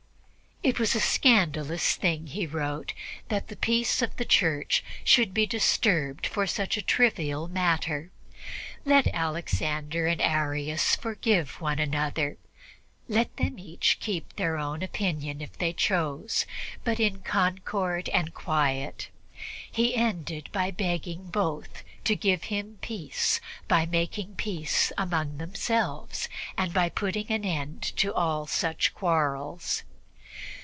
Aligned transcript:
It 0.63 0.77
was 0.77 0.93
a 0.93 0.99
scandalous 0.99 1.95
thing, 1.95 2.27
he 2.27 2.45
wrote, 2.45 2.93
that 3.29 3.47
the 3.47 3.55
peace 3.55 4.03
of 4.03 4.15
the 4.17 4.25
Church 4.25 4.83
should 5.03 5.33
be 5.33 5.47
disturbed 5.47 6.27
for 6.27 6.45
such 6.45 6.77
a 6.77 6.83
trivial 6.83 7.47
matter. 7.47 8.11
Let 8.85 9.07
Alexander 9.07 10.05
and 10.05 10.21
Arius 10.21 10.95
forgive 10.95 11.59
one 11.61 11.79
another; 11.79 12.37
let 13.07 13.35
them 13.37 13.57
each 13.57 13.97
keep 13.99 14.35
their 14.35 14.57
own 14.59 14.83
opinion 14.83 15.41
if 15.41 15.57
they 15.57 15.73
chose, 15.73 16.45
but 16.83 16.99
in 16.99 17.21
concord 17.21 18.07
and 18.09 18.27
in 18.27 18.33
quiet. 18.33 19.09
He 19.71 19.95
ended 19.95 20.47
by 20.51 20.69
begging 20.69 21.29
both 21.31 21.83
to 22.03 22.15
give 22.15 22.45
him 22.55 22.77
peace 22.83 23.41
by 23.67 23.87
making 23.87 24.35
peace 24.35 24.91
among 24.95 25.39
themselves 25.39 26.29
and 26.55 26.71
by 26.71 26.87
putting 26.89 27.31
an 27.31 27.45
end 27.45 27.81
to 27.97 28.13
all 28.13 28.45
such 28.45 28.93
quarrels. 28.93 29.81